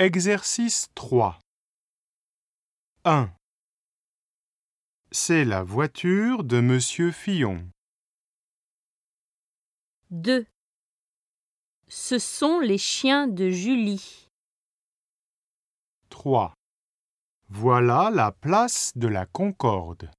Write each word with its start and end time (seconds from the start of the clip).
Exercice 0.00 0.86
3 0.94 1.40
1. 3.02 3.32
C'est 5.10 5.44
la 5.44 5.64
voiture 5.64 6.44
de 6.44 6.60
Monsieur 6.60 7.10
Fillon. 7.10 7.68
2. 10.10 10.46
Ce 11.88 12.20
sont 12.20 12.60
les 12.60 12.78
chiens 12.78 13.26
de 13.26 13.50
Julie. 13.50 14.28
3. 16.10 16.54
Voilà 17.48 18.10
la 18.10 18.30
place 18.30 18.92
de 18.94 19.08
la 19.08 19.26
Concorde. 19.26 20.12